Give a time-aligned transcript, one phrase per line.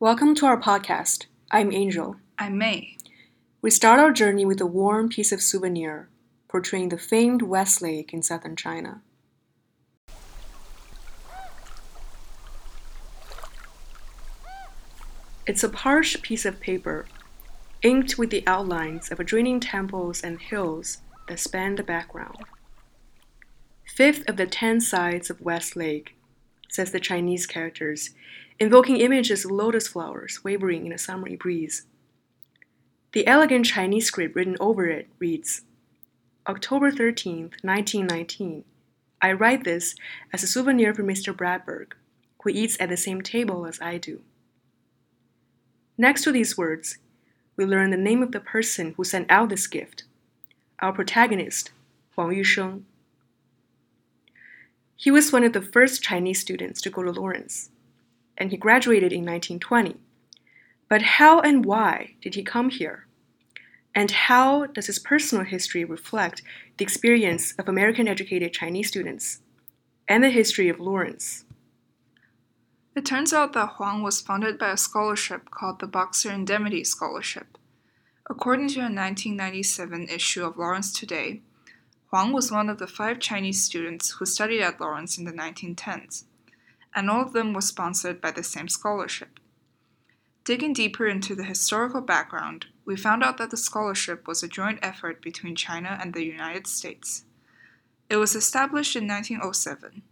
[0.00, 1.26] Welcome to our podcast.
[1.52, 2.16] I'm Angel.
[2.36, 2.96] I'm May.
[3.62, 6.08] We start our journey with a warm piece of souvenir
[6.48, 9.02] portraying the famed West Lake in southern China.
[15.46, 17.06] It's a parched piece of paper,
[17.82, 22.38] inked with the outlines of adjoining temples and hills that span the background.
[23.84, 26.13] Fifth of the ten sides of West Lake,
[26.74, 28.10] says the Chinese characters,
[28.58, 31.86] invoking images of lotus flowers wavering in a summery breeze.
[33.12, 35.62] The elegant Chinese script written over it reads
[36.48, 38.64] October 13th, 1919.
[39.22, 39.94] I write this
[40.32, 41.32] as a souvenir for Mr.
[41.32, 41.92] Bradberg,
[42.42, 44.22] who eats at the same table as I do.
[45.96, 46.98] Next to these words,
[47.56, 50.02] we learn the name of the person who sent out this gift,
[50.80, 51.70] our protagonist,
[52.14, 52.82] Huang Yusheng.
[54.96, 57.70] He was one of the first Chinese students to go to Lawrence,
[58.38, 59.96] and he graduated in 1920.
[60.88, 63.06] But how and why did he come here?
[63.94, 66.42] And how does his personal history reflect
[66.76, 69.40] the experience of American educated Chinese students
[70.08, 71.44] and the history of Lawrence?
[72.96, 77.58] It turns out that Huang was funded by a scholarship called the Boxer Indemnity Scholarship.
[78.30, 81.42] According to a 1997 issue of Lawrence Today,
[82.14, 86.22] Huang was one of the five Chinese students who studied at Lawrence in the 1910s,
[86.94, 89.40] and all of them were sponsored by the same scholarship.
[90.44, 94.78] Digging deeper into the historical background, we found out that the scholarship was a joint
[94.80, 97.24] effort between China and the United States.
[98.08, 100.02] It was established in 1907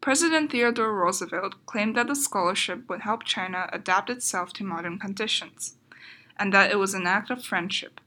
[0.00, 5.74] President Theodore Roosevelt claimed that the scholarship would help China adapt itself to modern conditions,
[6.36, 8.00] and that it was an act of friendship.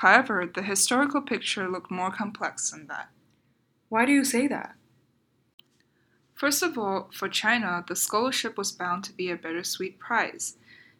[0.00, 3.08] However, the historical picture looked more complex than that.
[3.88, 4.74] Why do you say that?
[6.34, 10.58] First of all, for China, the scholarship was bound to be a bittersweet prize,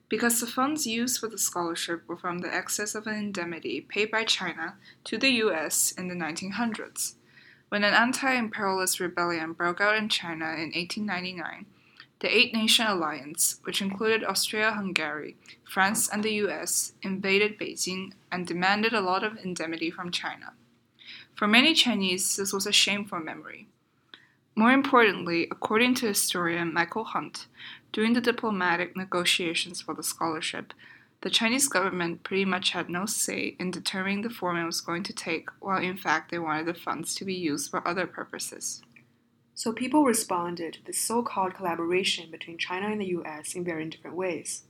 [0.08, 4.10] because the funds used for the scholarship were from the excess of an indemnity paid
[4.10, 7.16] by China to the US in the 1900s.
[7.68, 11.66] When an anti imperialist rebellion broke out in China in 1899,
[12.20, 18.46] the Eight Nation Alliance, which included Austria Hungary, France, and the US, invaded Beijing and
[18.46, 20.54] demanded a lot of indemnity from China.
[21.34, 23.68] For many Chinese, this was a shameful memory.
[24.54, 27.46] More importantly, according to historian Michael Hunt,
[27.92, 30.72] during the diplomatic negotiations for the scholarship,
[31.20, 35.02] the Chinese government pretty much had no say in determining the form it was going
[35.02, 38.80] to take, while in fact they wanted the funds to be used for other purposes.
[39.56, 43.88] So people responded to this so called collaboration between China and the US in very
[43.88, 44.64] different ways.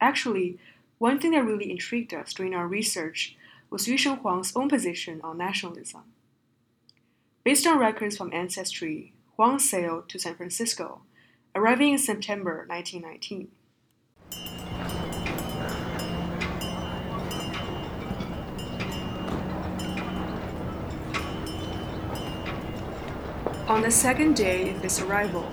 [0.00, 0.58] Actually,
[0.98, 3.36] one thing that really intrigued us during our research
[3.70, 6.02] was Yusheng Huang's own position on nationalism.
[7.44, 11.02] Based on records from Ancestry, Huang sailed to San Francisco,
[11.54, 13.52] arriving in September 1919.
[23.70, 25.48] On the second day of his arrival,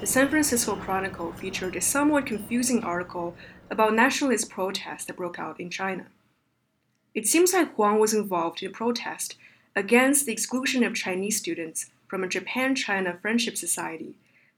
[0.00, 3.36] the San Francisco Chronicle featured a somewhat confusing article
[3.70, 6.06] about nationalist protests that broke out in China.
[7.14, 9.36] It seems like Huang was involved in a protest
[9.76, 14.16] against the exclusion of Chinese students from a Japan China Friendship Society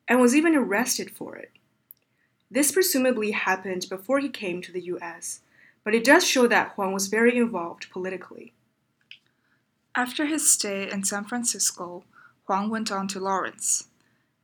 [0.09, 1.51] and was even arrested for it.
[2.51, 5.41] This presumably happened before he came to the US,
[5.85, 8.55] but it does show that Huang was very involved politically.
[9.95, 12.03] After his stay in San Francisco,
[12.47, 13.89] Huang went on to Lawrence.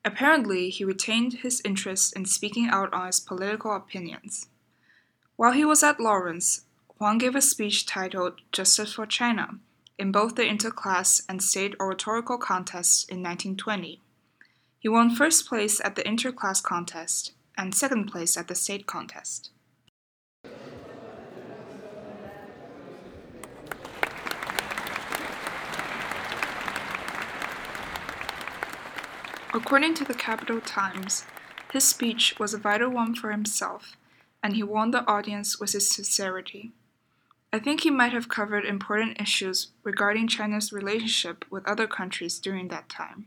[0.04, 4.48] Apparently, he retained his interest in speaking out on his political opinions.
[5.36, 6.64] While he was at Lawrence,
[6.98, 9.58] Huang gave a speech titled Justice for China
[9.98, 14.00] in both the interclass and state oratorical contests in 1920.
[14.80, 19.50] He won first place at the interclass contest and second place at the state contest.
[29.54, 31.26] According to the Capital Times,
[31.72, 33.98] his speech was a vital one for himself,
[34.42, 36.72] and he won the audience with his sincerity.
[37.52, 42.68] I think he might have covered important issues regarding China's relationship with other countries during
[42.68, 43.26] that time.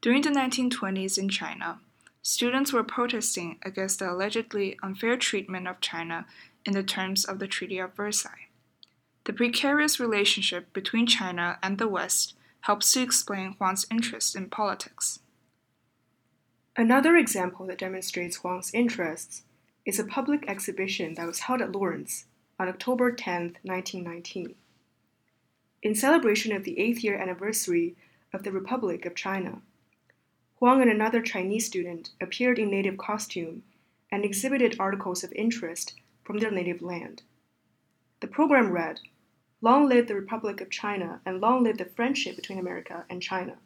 [0.00, 1.78] During the 1920s in China,
[2.20, 6.26] students were protesting against the allegedly unfair treatment of China
[6.64, 8.48] in the terms of the Treaty of Versailles.
[9.22, 15.20] The precarious relationship between China and the West helps to explain Huang's interest in politics.
[16.78, 19.42] Another example that demonstrates Huang's interests
[19.84, 22.26] is a public exhibition that was held at Lawrence
[22.56, 24.54] on October 10, 1919.
[25.82, 27.96] In celebration of the eighth year anniversary
[28.32, 29.60] of the Republic of China,
[30.60, 33.64] Huang and another Chinese student appeared in native costume
[34.12, 37.22] and exhibited articles of interest from their native land.
[38.20, 39.00] The program read,
[39.60, 43.58] Long live the Republic of China and long live the friendship between America and China.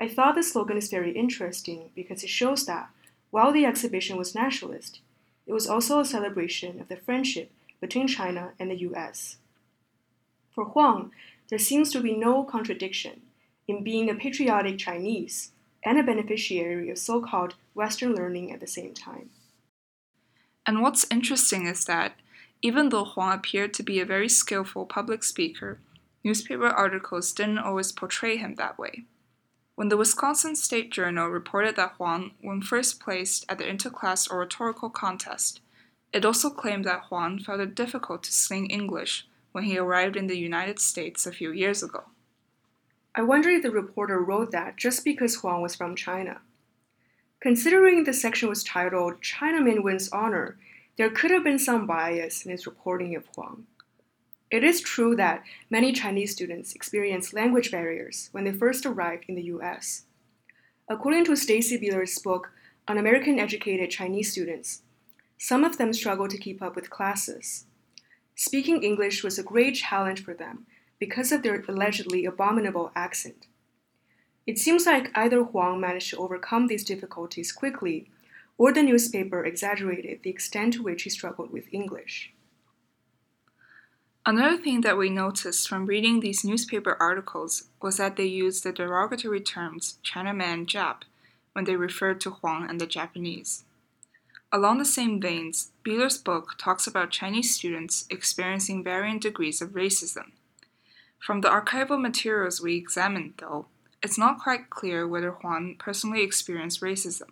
[0.00, 2.88] I thought the slogan is very interesting because it shows that
[3.30, 5.00] while the exhibition was nationalist,
[5.46, 7.52] it was also a celebration of the friendship
[7.82, 9.36] between China and the US.
[10.54, 11.12] For Huang,
[11.50, 13.20] there seems to be no contradiction
[13.68, 15.52] in being a patriotic Chinese
[15.84, 19.28] and a beneficiary of so called Western learning at the same time.
[20.66, 22.14] And what's interesting is that
[22.62, 25.78] even though Huang appeared to be a very skillful public speaker,
[26.24, 29.04] newspaper articles didn't always portray him that way.
[29.80, 34.90] When the Wisconsin State Journal reported that Huang won first place at the interclass oratorical
[34.90, 35.62] contest,
[36.12, 40.26] it also claimed that Huang found it difficult to sing English when he arrived in
[40.26, 42.02] the United States a few years ago.
[43.14, 46.42] I wonder if the reporter wrote that just because Huang was from China.
[47.40, 50.58] Considering the section was titled Chinaman Wins Honor,
[50.98, 53.66] there could have been some bias in his reporting of Huang.
[54.50, 59.36] It is true that many Chinese students experience language barriers when they first arrive in
[59.36, 60.04] the US.
[60.88, 62.50] According to Stacey Bieler's book
[62.88, 64.82] on American educated Chinese students,
[65.38, 67.66] some of them struggle to keep up with classes.
[68.34, 70.66] Speaking English was a great challenge for them
[70.98, 73.46] because of their allegedly abominable accent.
[74.46, 78.10] It seems like either Huang managed to overcome these difficulties quickly,
[78.58, 82.32] or the newspaper exaggerated the extent to which he struggled with English.
[84.30, 88.70] Another thing that we noticed from reading these newspaper articles was that they used the
[88.70, 90.98] derogatory terms Chinaman Jap
[91.52, 93.64] when they referred to Huang and the Japanese.
[94.52, 100.30] Along the same veins, Bieler's book talks about Chinese students experiencing varying degrees of racism.
[101.18, 103.66] From the archival materials we examined, though,
[104.00, 107.30] it's not quite clear whether Huang personally experienced racism.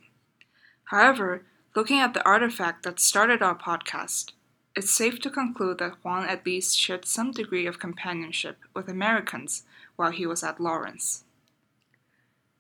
[0.86, 1.44] However,
[1.76, 4.32] looking at the artifact that started our podcast,
[4.78, 9.64] it's safe to conclude that Huang at least shared some degree of companionship with Americans
[9.96, 11.25] while he was at Lawrence.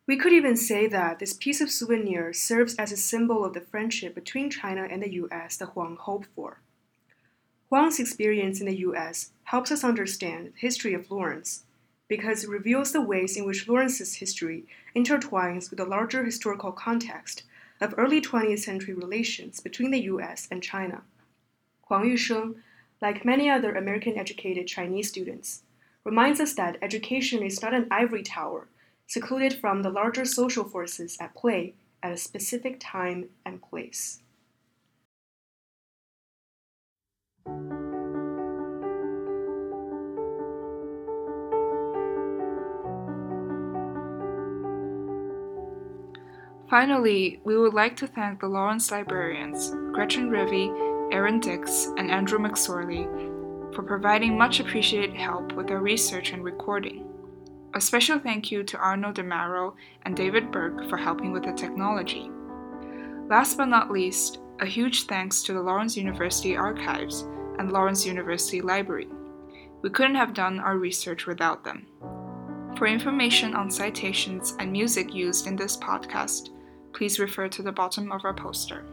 [0.04, 3.60] We could even say that this piece of souvenir serves as a symbol of the
[3.60, 6.60] friendship between China and the US that Huang hoped for.
[7.68, 11.66] Huang's experience in the US helps us understand the history of Lawrence
[12.08, 14.66] because it reveals the ways in which Lawrence's history
[14.96, 17.44] intertwines with the larger historical context
[17.80, 21.02] of early 20th century relations between the US and China.
[21.88, 22.56] Huang Yusheng,
[23.00, 25.62] like many other American educated Chinese students,
[26.04, 28.68] reminds us that education is not an ivory tower
[29.06, 34.20] secluded from the larger social forces at play at a specific time and place.
[46.68, 52.38] Finally, we would like to thank the Lawrence librarians, Gretchen Revie, Erin Dix, and Andrew
[52.38, 53.06] McSorley,
[53.74, 57.06] for providing much appreciated help with our research and recording.
[57.74, 62.30] A special thank you to Arno DeMaro and David Burke for helping with the technology.
[63.28, 67.22] Last but not least, a huge thanks to the Lawrence University Archives
[67.58, 69.08] and Lawrence University Library.
[69.82, 71.86] We couldn't have done our research without them.
[72.76, 76.50] For information on citations and music used in this podcast,
[76.92, 78.84] please refer to the bottom of our poster.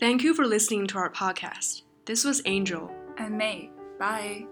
[0.00, 1.82] Thank you for listening to our podcast.
[2.04, 3.70] This was Angel and May.
[3.98, 4.46] Bye.